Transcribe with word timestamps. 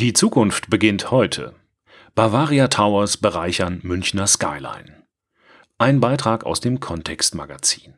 Die 0.00 0.14
Zukunft 0.14 0.70
beginnt 0.70 1.10
heute. 1.10 1.52
Bavaria 2.14 2.68
Towers 2.68 3.18
bereichern 3.18 3.80
Münchner 3.82 4.26
Skyline. 4.26 5.02
Ein 5.76 6.00
Beitrag 6.00 6.46
aus 6.46 6.60
dem 6.60 6.80
Kontext-Magazin. 6.80 7.92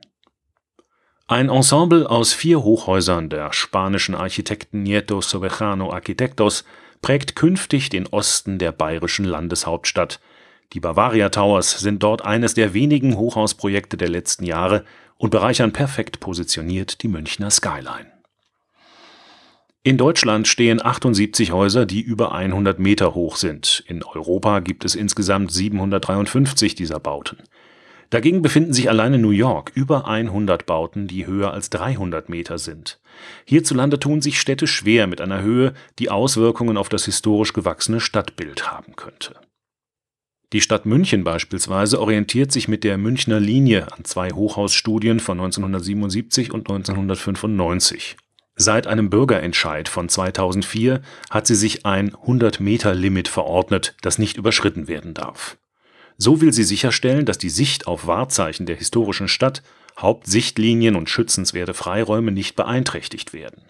Ein 1.28 1.48
Ensemble 1.48 2.10
aus 2.10 2.32
vier 2.32 2.64
Hochhäusern 2.64 3.30
der 3.30 3.52
spanischen 3.52 4.16
Architekten 4.16 4.82
Nieto 4.82 5.20
Sobejano 5.20 5.92
Arquitectos 5.92 6.64
prägt 7.02 7.36
künftig 7.36 7.88
den 7.88 8.08
Osten 8.08 8.58
der 8.58 8.72
bayerischen 8.72 9.24
Landeshauptstadt. 9.24 10.18
Die 10.72 10.80
Bavaria 10.80 11.28
Towers 11.28 11.78
sind 11.78 12.02
dort 12.02 12.24
eines 12.24 12.54
der 12.54 12.74
wenigen 12.74 13.16
Hochhausprojekte 13.16 13.96
der 13.96 14.08
letzten 14.08 14.44
Jahre 14.44 14.84
und 15.18 15.30
bereichern 15.30 15.72
perfekt 15.72 16.18
positioniert 16.18 17.04
die 17.04 17.08
Münchner 17.08 17.52
Skyline. 17.52 18.11
In 19.84 19.98
Deutschland 19.98 20.46
stehen 20.46 20.80
78 20.80 21.50
Häuser, 21.50 21.86
die 21.86 22.02
über 22.02 22.32
100 22.32 22.78
Meter 22.78 23.16
hoch 23.16 23.34
sind. 23.34 23.82
In 23.88 24.04
Europa 24.04 24.60
gibt 24.60 24.84
es 24.84 24.94
insgesamt 24.94 25.50
753 25.50 26.76
dieser 26.76 27.00
Bauten. 27.00 27.38
Dagegen 28.10 28.42
befinden 28.42 28.74
sich 28.74 28.88
allein 28.88 29.14
in 29.14 29.22
New 29.22 29.30
York 29.30 29.72
über 29.74 30.06
100 30.06 30.66
Bauten, 30.66 31.08
die 31.08 31.26
höher 31.26 31.52
als 31.52 31.68
300 31.70 32.28
Meter 32.28 32.58
sind. 32.58 33.00
Hierzulande 33.44 33.98
tun 33.98 34.22
sich 34.22 34.38
Städte 34.38 34.68
schwer 34.68 35.08
mit 35.08 35.20
einer 35.20 35.42
Höhe, 35.42 35.72
die 35.98 36.10
Auswirkungen 36.10 36.76
auf 36.76 36.88
das 36.88 37.06
historisch 37.06 37.52
gewachsene 37.52 37.98
Stadtbild 37.98 38.70
haben 38.70 38.94
könnte. 38.94 39.34
Die 40.52 40.60
Stadt 40.60 40.86
München 40.86 41.24
beispielsweise 41.24 42.00
orientiert 42.00 42.52
sich 42.52 42.68
mit 42.68 42.84
der 42.84 42.98
Münchner 42.98 43.40
Linie 43.40 43.90
an 43.92 44.04
zwei 44.04 44.30
Hochhausstudien 44.30 45.18
von 45.18 45.40
1977 45.40 46.52
und 46.52 46.70
1995. 46.70 48.16
Seit 48.54 48.86
einem 48.86 49.08
Bürgerentscheid 49.08 49.88
von 49.88 50.08
2004 50.08 51.00
hat 51.30 51.46
sie 51.46 51.54
sich 51.54 51.86
ein 51.86 52.12
100-Meter-Limit 52.12 53.28
verordnet, 53.28 53.96
das 54.02 54.18
nicht 54.18 54.36
überschritten 54.36 54.88
werden 54.88 55.14
darf. 55.14 55.56
So 56.18 56.40
will 56.40 56.52
sie 56.52 56.64
sicherstellen, 56.64 57.24
dass 57.24 57.38
die 57.38 57.50
Sicht 57.50 57.86
auf 57.86 58.06
Wahrzeichen 58.06 58.66
der 58.66 58.76
historischen 58.76 59.28
Stadt, 59.28 59.62
Hauptsichtlinien 59.98 60.96
und 60.96 61.08
schützenswerte 61.08 61.74
Freiräume 61.74 62.30
nicht 62.30 62.54
beeinträchtigt 62.54 63.32
werden. 63.32 63.64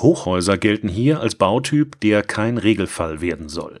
Hochhäuser 0.00 0.58
gelten 0.58 0.88
hier 0.88 1.20
als 1.20 1.34
Bautyp, 1.34 2.00
der 2.00 2.22
kein 2.22 2.58
Regelfall 2.58 3.20
werden 3.20 3.48
soll. 3.48 3.80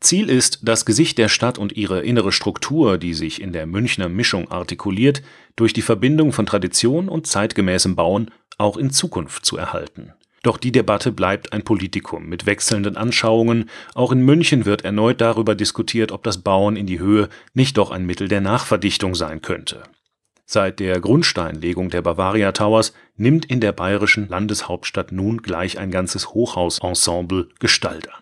Ziel 0.00 0.28
ist, 0.28 0.60
das 0.62 0.84
Gesicht 0.84 1.18
der 1.18 1.28
Stadt 1.28 1.58
und 1.58 1.76
ihre 1.76 2.02
innere 2.02 2.32
Struktur, 2.32 2.98
die 2.98 3.14
sich 3.14 3.40
in 3.40 3.52
der 3.52 3.66
Münchner 3.66 4.08
Mischung 4.08 4.50
artikuliert, 4.50 5.22
durch 5.54 5.72
die 5.72 5.82
Verbindung 5.82 6.32
von 6.32 6.46
Tradition 6.46 7.08
und 7.08 7.28
zeitgemäßem 7.28 7.94
Bauen 7.94 8.30
auch 8.58 8.76
in 8.76 8.90
Zukunft 8.90 9.44
zu 9.44 9.56
erhalten. 9.56 10.12
Doch 10.42 10.56
die 10.58 10.72
Debatte 10.72 11.12
bleibt 11.12 11.52
ein 11.52 11.62
Politikum 11.62 12.26
mit 12.26 12.46
wechselnden 12.46 12.96
Anschauungen. 12.96 13.70
Auch 13.94 14.10
in 14.10 14.22
München 14.22 14.64
wird 14.64 14.84
erneut 14.84 15.20
darüber 15.20 15.54
diskutiert, 15.54 16.10
ob 16.10 16.24
das 16.24 16.38
Bauen 16.38 16.74
in 16.74 16.86
die 16.86 16.98
Höhe 16.98 17.28
nicht 17.54 17.78
doch 17.78 17.92
ein 17.92 18.06
Mittel 18.06 18.26
der 18.28 18.40
Nachverdichtung 18.40 19.14
sein 19.14 19.40
könnte. 19.40 19.84
Seit 20.44 20.80
der 20.80 21.00
Grundsteinlegung 21.00 21.90
der 21.90 22.02
Bavaria 22.02 22.50
Towers 22.52 22.92
nimmt 23.16 23.44
in 23.44 23.60
der 23.60 23.72
bayerischen 23.72 24.28
Landeshauptstadt 24.28 25.12
nun 25.12 25.42
gleich 25.42 25.78
ein 25.78 25.92
ganzes 25.92 26.30
Hochhausensemble 26.30 27.48
Gestalt 27.60 28.12
an. 28.12 28.21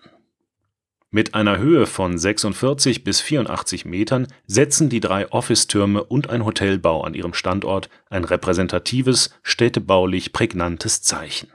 Mit 1.13 1.35
einer 1.35 1.59
Höhe 1.59 1.87
von 1.87 2.17
46 2.17 3.03
bis 3.03 3.21
84 3.21 3.85
Metern 3.85 4.29
setzen 4.47 4.89
die 4.89 5.01
drei 5.01 5.33
Officetürme 5.33 6.05
und 6.05 6.31
ein 6.31 6.45
Hotelbau 6.45 7.03
an 7.03 7.15
ihrem 7.15 7.35
Standort 7.35 7.91
ein 8.11 8.23
repräsentatives, 8.23 9.31
städtebaulich 9.43 10.33
prägnantes 10.33 11.03
Zeichen. 11.03 11.49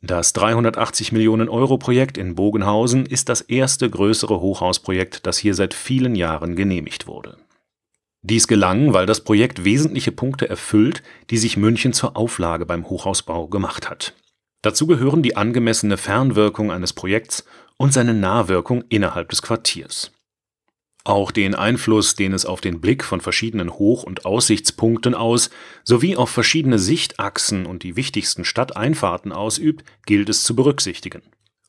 Das 0.00 0.32
380 0.32 1.12
Millionen 1.12 1.48
Euro 1.48 1.78
Projekt 1.78 2.18
in 2.18 2.34
Bogenhausen 2.34 3.06
ist 3.06 3.28
das 3.28 3.40
erste 3.40 3.88
größere 3.88 4.40
Hochhausprojekt, 4.40 5.28
das 5.28 5.38
hier 5.38 5.54
seit 5.54 5.74
vielen 5.74 6.16
Jahren 6.16 6.56
genehmigt 6.56 7.06
wurde. 7.06 7.36
Dies 8.22 8.48
gelang, 8.48 8.92
weil 8.92 9.06
das 9.06 9.22
Projekt 9.22 9.64
wesentliche 9.64 10.10
Punkte 10.10 10.48
erfüllt, 10.48 11.04
die 11.30 11.38
sich 11.38 11.56
München 11.56 11.92
zur 11.92 12.16
Auflage 12.16 12.66
beim 12.66 12.88
Hochhausbau 12.88 13.46
gemacht 13.46 13.88
hat. 13.88 14.14
Dazu 14.62 14.86
gehören 14.88 15.22
die 15.22 15.36
angemessene 15.36 15.96
Fernwirkung 15.96 16.70
eines 16.70 16.92
Projekts 16.92 17.44
und 17.82 17.92
seine 17.92 18.14
Nahwirkung 18.14 18.84
innerhalb 18.90 19.30
des 19.30 19.42
Quartiers. 19.42 20.12
Auch 21.02 21.32
den 21.32 21.56
Einfluss, 21.56 22.14
den 22.14 22.32
es 22.32 22.46
auf 22.46 22.60
den 22.60 22.80
Blick 22.80 23.02
von 23.02 23.20
verschiedenen 23.20 23.70
Hoch- 23.72 24.04
und 24.04 24.24
Aussichtspunkten 24.24 25.16
aus 25.16 25.50
sowie 25.82 26.14
auf 26.14 26.30
verschiedene 26.30 26.78
Sichtachsen 26.78 27.66
und 27.66 27.82
die 27.82 27.96
wichtigsten 27.96 28.44
Stadteinfahrten 28.44 29.32
ausübt, 29.32 29.82
gilt 30.06 30.28
es 30.28 30.44
zu 30.44 30.54
berücksichtigen. 30.54 31.22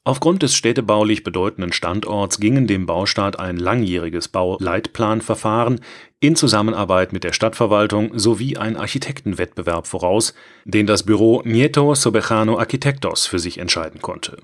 Aufgrund 0.03 0.43
des 0.43 0.53
städtebaulich 0.53 1.23
bedeutenden 1.23 1.73
Standorts 1.73 2.39
gingen 2.39 2.67
dem 2.67 2.85
Baustaat 2.85 3.39
ein 3.39 3.57
langjähriges 3.57 4.27
Bauleitplanverfahren 4.27 5.81
in 6.19 6.35
Zusammenarbeit 6.35 7.11
mit 7.11 7.23
der 7.23 7.33
Stadtverwaltung 7.33 8.19
sowie 8.19 8.57
ein 8.57 8.77
Architektenwettbewerb 8.77 9.87
voraus, 9.87 10.35
den 10.63 10.85
das 10.85 11.01
Büro 11.01 11.41
Nieto 11.43 11.95
Sobejano 11.95 12.59
Arquitectos 12.59 13.25
für 13.25 13.39
sich 13.39 13.57
entscheiden 13.57 13.99
konnte 13.99 14.37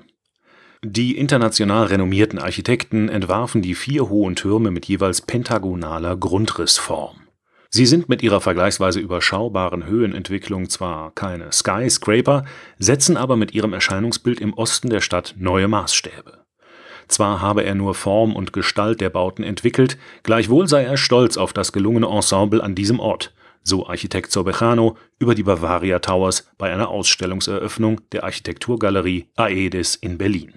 die 0.82 1.18
international 1.18 1.88
renommierten 1.88 2.40
Architekten 2.40 3.10
entwarfen 3.10 3.62
die 3.62 3.76
vier 3.76 4.08
hohen 4.08 4.38
Türme 4.38 4.72
mit 4.72 4.86
jeweils 4.86 5.22
pentagonaler 5.22 6.16
Grundrissform. 6.16 7.18
Sie 7.70 7.86
sind 7.86 8.08
mit 8.08 8.24
ihrer 8.24 8.40
vergleichsweise 8.40 9.02
überschaubaren 9.02 9.86
Höhenentwicklung 9.86 10.70
zwar 10.70 11.12
keine 11.12 11.52
Skyscraper, 11.52 12.46
setzen 12.78 13.18
aber 13.18 13.36
mit 13.36 13.54
ihrem 13.54 13.74
Erscheinungsbild 13.74 14.40
im 14.40 14.54
Osten 14.54 14.90
der 14.90 15.02
Stadt 15.02 15.36
neue 15.38 15.68
Maßstäbe. 15.68 16.46
Zwar 17.10 17.42
habe 17.42 17.66
er 17.66 17.76
nur 17.76 17.94
Form 17.94 18.34
und 18.34 18.54
Gestalt 18.54 19.02
der 19.02 19.10
Bauten 19.10 19.44
entwickelt, 19.44 19.98
gleichwohl 20.24 20.70
sei 20.70 20.86
er 20.86 20.96
stolz 20.96 21.36
auf 21.36 21.52
das 21.52 21.74
gelungene 21.74 22.08
Ensemble 22.08 22.64
an 22.64 22.74
diesem 22.74 23.02
Ort, 23.02 23.34
so 23.64 23.86
Architekt 23.86 24.32
Sorbejano 24.32 24.96
über 25.20 25.36
die 25.36 25.44
Bavaria 25.44 26.00
Towers 26.00 26.50
bei 26.58 26.72
einer 26.72 26.88
Ausstellungseröffnung 26.88 28.00
der 28.14 28.24
Architekturgalerie 28.24 29.28
Aedes 29.36 29.96
in 29.96 30.18
Berlin 30.18 30.54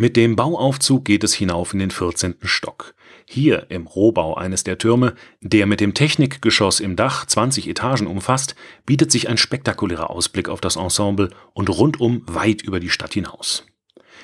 mit 0.00 0.16
dem 0.16 0.34
Bauaufzug 0.34 1.04
geht 1.04 1.24
es 1.24 1.34
hinauf 1.34 1.74
in 1.74 1.78
den 1.78 1.90
14. 1.90 2.36
Stock. 2.44 2.94
Hier 3.26 3.66
im 3.68 3.86
Rohbau 3.86 4.34
eines 4.34 4.64
der 4.64 4.78
Türme, 4.78 5.14
der 5.42 5.66
mit 5.66 5.80
dem 5.80 5.92
Technikgeschoss 5.92 6.80
im 6.80 6.96
Dach 6.96 7.26
20 7.26 7.68
Etagen 7.68 8.06
umfasst, 8.06 8.54
bietet 8.86 9.12
sich 9.12 9.28
ein 9.28 9.36
spektakulärer 9.36 10.08
Ausblick 10.08 10.48
auf 10.48 10.62
das 10.62 10.76
Ensemble 10.76 11.28
und 11.52 11.68
rundum 11.68 12.22
weit 12.24 12.62
über 12.62 12.80
die 12.80 12.88
Stadt 12.88 13.12
hinaus. 13.12 13.66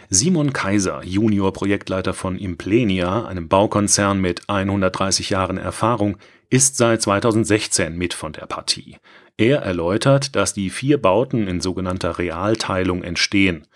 Simon 0.08 0.54
Kaiser, 0.54 1.04
Junior-Projektleiter 1.04 2.14
von 2.14 2.38
Implenia, 2.38 3.26
einem 3.26 3.48
Baukonzern 3.48 4.18
mit 4.18 4.48
130 4.48 5.28
Jahren 5.28 5.58
Erfahrung, 5.58 6.16
ist 6.48 6.78
seit 6.78 7.02
2016 7.02 7.94
mit 7.98 8.14
von 8.14 8.32
der 8.32 8.46
Partie. 8.46 8.96
Er 9.36 9.58
erläutert, 9.58 10.36
dass 10.36 10.54
die 10.54 10.70
vier 10.70 10.96
Bauten 10.96 11.46
in 11.46 11.60
sogenannter 11.60 12.18
Realteilung 12.18 13.02
entstehen. 13.02 13.66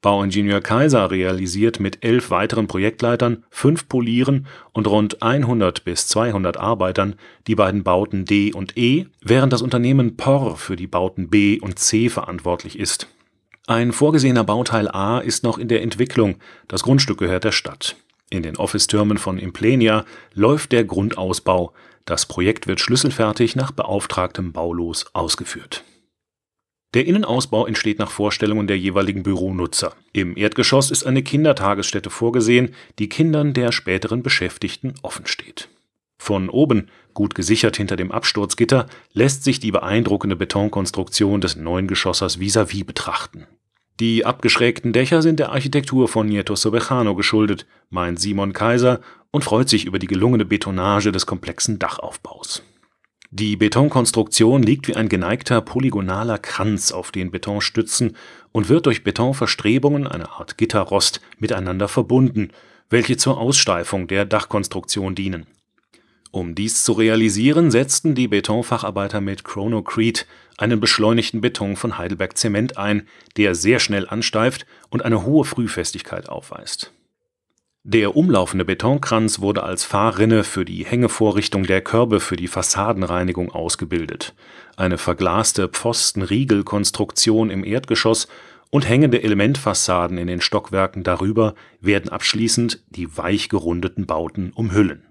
Bauingenieur 0.00 0.60
Kaiser 0.60 1.10
realisiert 1.10 1.80
mit 1.80 2.04
elf 2.04 2.30
weiteren 2.30 2.68
Projektleitern, 2.68 3.44
fünf 3.50 3.88
Polieren 3.88 4.46
und 4.72 4.86
rund 4.86 5.22
100 5.22 5.84
bis 5.84 6.06
200 6.06 6.56
Arbeitern 6.56 7.16
die 7.48 7.56
beiden 7.56 7.82
Bauten 7.82 8.24
D 8.24 8.52
und 8.52 8.76
E, 8.76 9.06
während 9.22 9.52
das 9.52 9.60
Unternehmen 9.60 10.16
POR 10.16 10.56
für 10.56 10.76
die 10.76 10.86
Bauten 10.86 11.30
B 11.30 11.58
und 11.58 11.80
C 11.80 12.08
verantwortlich 12.08 12.78
ist. 12.78 13.08
Ein 13.66 13.92
vorgesehener 13.92 14.44
Bauteil 14.44 14.88
A 14.88 15.18
ist 15.18 15.42
noch 15.42 15.58
in 15.58 15.66
der 15.66 15.82
Entwicklung, 15.82 16.36
das 16.68 16.84
Grundstück 16.84 17.18
gehört 17.18 17.42
der 17.42 17.52
Stadt. 17.52 17.96
In 18.30 18.44
den 18.44 18.56
Officetürmen 18.56 19.18
von 19.18 19.38
Implenia 19.38 20.04
läuft 20.32 20.70
der 20.70 20.84
Grundausbau, 20.84 21.72
das 22.04 22.24
Projekt 22.26 22.68
wird 22.68 22.80
schlüsselfertig 22.80 23.56
nach 23.56 23.72
beauftragtem 23.72 24.52
Baulos 24.52 25.06
ausgeführt 25.12 25.82
der 26.94 27.06
Innenausbau 27.06 27.66
entsteht 27.66 27.98
nach 27.98 28.10
Vorstellungen 28.10 28.66
der 28.66 28.78
jeweiligen 28.78 29.22
Büronutzer. 29.22 29.94
Im 30.12 30.36
Erdgeschoss 30.36 30.90
ist 30.90 31.04
eine 31.04 31.22
Kindertagesstätte 31.22 32.08
vorgesehen, 32.08 32.74
die 32.98 33.10
Kindern 33.10 33.52
der 33.52 33.72
späteren 33.72 34.22
Beschäftigten 34.22 34.94
offen 35.02 35.26
steht. 35.26 35.68
Von 36.16 36.48
oben, 36.48 36.88
gut 37.14 37.34
gesichert 37.34 37.76
hinter 37.76 37.96
dem 37.96 38.10
Absturzgitter, 38.10 38.86
lässt 39.12 39.44
sich 39.44 39.60
die 39.60 39.70
beeindruckende 39.70 40.34
Betonkonstruktion 40.34 41.40
des 41.40 41.56
neuen 41.56 41.88
Geschossers 41.88 42.40
vis-à-vis 42.40 42.84
betrachten. 42.84 43.46
Die 44.00 44.24
abgeschrägten 44.24 44.92
Dächer 44.92 45.22
sind 45.22 45.40
der 45.40 45.50
Architektur 45.50 46.08
von 46.08 46.26
Nieto 46.26 46.56
Sobejano 46.56 47.14
geschuldet, 47.14 47.66
meint 47.90 48.18
Simon 48.18 48.52
Kaiser 48.52 49.00
und 49.30 49.44
freut 49.44 49.68
sich 49.68 49.84
über 49.84 49.98
die 49.98 50.06
gelungene 50.06 50.44
Betonage 50.44 51.12
des 51.12 51.26
komplexen 51.26 51.78
Dachaufbaus 51.78 52.62
die 53.30 53.56
Betonkonstruktion 53.56 54.62
liegt 54.62 54.88
wie 54.88 54.96
ein 54.96 55.10
geneigter 55.10 55.60
polygonaler 55.60 56.38
Kranz 56.38 56.92
auf 56.92 57.10
den 57.12 57.30
Betonstützen 57.30 58.16
und 58.52 58.70
wird 58.70 58.86
durch 58.86 59.04
Betonverstrebungen, 59.04 60.06
eine 60.06 60.30
Art 60.30 60.56
Gitterrost, 60.56 61.20
miteinander 61.38 61.88
verbunden, 61.88 62.52
welche 62.88 63.18
zur 63.18 63.36
Aussteifung 63.36 64.08
der 64.08 64.24
Dachkonstruktion 64.24 65.14
dienen. 65.14 65.46
Um 66.30 66.54
dies 66.54 66.84
zu 66.84 66.92
realisieren, 66.92 67.70
setzten 67.70 68.14
die 68.14 68.28
Betonfacharbeiter 68.28 69.20
mit 69.20 69.44
Chronocrete 69.44 70.24
einen 70.56 70.80
beschleunigten 70.80 71.42
Beton 71.42 71.76
von 71.76 71.98
Heidelberg 71.98 72.36
Zement 72.38 72.78
ein, 72.78 73.06
der 73.36 73.54
sehr 73.54 73.78
schnell 73.78 74.08
ansteift 74.08 74.64
und 74.88 75.04
eine 75.04 75.26
hohe 75.26 75.44
Frühfestigkeit 75.44 76.30
aufweist 76.30 76.92
Der 77.90 78.16
umlaufende 78.16 78.66
Betonkranz 78.66 79.40
wurde 79.40 79.62
als 79.62 79.82
Fahrrinne 79.82 80.44
für 80.44 80.66
die 80.66 80.84
Hängevorrichtung 80.84 81.62
der 81.62 81.80
Körbe 81.80 82.20
für 82.20 82.36
die 82.36 82.46
Fassadenreinigung 82.46 83.50
ausgebildet, 83.50 84.34
eine 84.76 84.98
verglaste 84.98 85.68
Pfostenriegelkonstruktion 85.68 87.48
im 87.48 87.64
Erdgeschoss 87.64 88.28
und 88.68 88.86
hängende 88.86 89.22
Elementfassaden 89.22 90.18
in 90.18 90.26
den 90.26 90.42
Stockwerken 90.42 91.02
darüber 91.02 91.54
werden 91.80 92.10
abschließend 92.10 92.84
die 92.90 93.16
weich 93.16 93.48
gerundeten 93.48 94.04
Bauten 94.04 94.52
umhüllen. 94.52 95.06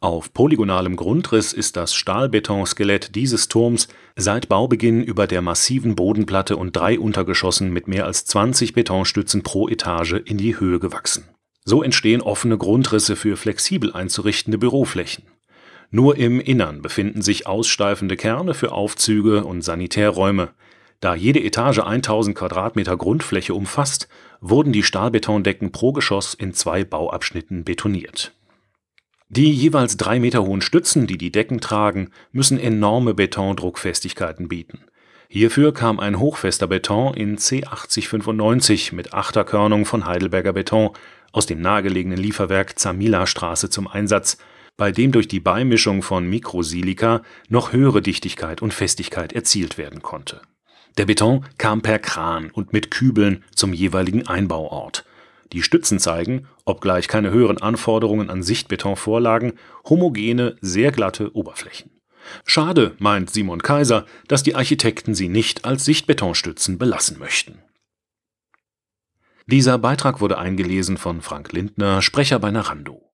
Auf 0.00 0.32
polygonalem 0.32 0.96
Grundriss 0.96 1.52
ist 1.52 1.76
das 1.76 1.94
Stahlbetonskelett 1.94 3.14
dieses 3.14 3.46
Turms 3.46 3.86
seit 4.16 4.48
Baubeginn 4.48 5.04
über 5.04 5.28
der 5.28 5.40
massiven 5.40 5.94
Bodenplatte 5.94 6.56
und 6.56 6.74
drei 6.74 6.98
Untergeschossen 6.98 7.72
mit 7.72 7.86
mehr 7.86 8.06
als 8.06 8.24
20 8.24 8.72
Betonstützen 8.72 9.44
pro 9.44 9.68
Etage 9.68 10.14
in 10.24 10.36
die 10.36 10.58
Höhe 10.58 10.80
gewachsen 10.80 11.28
so 11.66 11.82
entstehen 11.82 12.22
offene 12.22 12.56
Grundrisse 12.56 13.16
für 13.16 13.36
flexibel 13.36 13.92
einzurichtende 13.92 14.56
Büroflächen. 14.56 15.24
Nur 15.90 16.16
im 16.16 16.40
Innern 16.40 16.80
befinden 16.80 17.22
sich 17.22 17.46
aussteifende 17.46 18.16
Kerne 18.16 18.54
für 18.54 18.72
Aufzüge 18.72 19.44
und 19.44 19.62
Sanitärräume. 19.62 20.50
Da 21.00 21.14
jede 21.14 21.42
Etage 21.42 21.80
1000 21.80 22.36
Quadratmeter 22.36 22.96
Grundfläche 22.96 23.52
umfasst, 23.52 24.08
wurden 24.40 24.72
die 24.72 24.84
Stahlbetondecken 24.84 25.72
pro 25.72 25.92
Geschoss 25.92 26.34
in 26.34 26.54
zwei 26.54 26.84
Bauabschnitten 26.84 27.64
betoniert. 27.64 28.32
Die 29.28 29.52
jeweils 29.52 29.96
drei 29.96 30.20
Meter 30.20 30.44
hohen 30.44 30.62
Stützen, 30.62 31.08
die 31.08 31.18
die 31.18 31.32
Decken 31.32 31.60
tragen, 31.60 32.10
müssen 32.30 32.60
enorme 32.60 33.12
Betondruckfestigkeiten 33.12 34.46
bieten. 34.46 34.84
Hierfür 35.28 35.74
kam 35.74 35.98
ein 35.98 36.20
hochfester 36.20 36.68
Beton 36.68 37.14
in 37.14 37.36
C8095 37.36 38.94
mit 38.94 39.12
Achterkörnung 39.12 39.84
von 39.84 40.06
Heidelberger 40.06 40.52
Beton 40.52 40.90
aus 41.36 41.44
dem 41.44 41.60
nahegelegenen 41.60 42.18
Lieferwerk 42.18 42.78
Zamila-Straße 42.78 43.68
zum 43.68 43.86
Einsatz, 43.86 44.38
bei 44.78 44.90
dem 44.90 45.12
durch 45.12 45.28
die 45.28 45.38
Beimischung 45.38 46.02
von 46.02 46.26
Mikrosilika 46.26 47.22
noch 47.50 47.74
höhere 47.74 48.00
Dichtigkeit 48.00 48.62
und 48.62 48.72
Festigkeit 48.72 49.34
erzielt 49.34 49.76
werden 49.76 50.00
konnte. 50.00 50.40
Der 50.96 51.04
Beton 51.04 51.44
kam 51.58 51.82
per 51.82 51.98
Kran 51.98 52.50
und 52.50 52.72
mit 52.72 52.90
Kübeln 52.90 53.44
zum 53.54 53.74
jeweiligen 53.74 54.26
Einbauort. 54.26 55.04
Die 55.52 55.62
Stützen 55.62 55.98
zeigen, 55.98 56.48
obgleich 56.64 57.06
keine 57.06 57.30
höheren 57.30 57.58
Anforderungen 57.58 58.30
an 58.30 58.42
Sichtbeton 58.42 58.96
vorlagen, 58.96 59.52
homogene, 59.86 60.56
sehr 60.62 60.90
glatte 60.90 61.36
Oberflächen. 61.36 61.90
Schade, 62.46 62.94
meint 62.98 63.28
Simon 63.30 63.62
Kaiser, 63.62 64.06
dass 64.26 64.42
die 64.42 64.54
Architekten 64.54 65.14
sie 65.14 65.28
nicht 65.28 65.66
als 65.66 65.84
Sichtbetonstützen 65.84 66.78
belassen 66.78 67.18
möchten. 67.18 67.58
Dieser 69.48 69.78
Beitrag 69.78 70.20
wurde 70.20 70.38
eingelesen 70.38 70.96
von 70.96 71.20
Frank 71.20 71.52
Lindner, 71.52 72.02
Sprecher 72.02 72.40
bei 72.40 72.50
Narando 72.50 73.04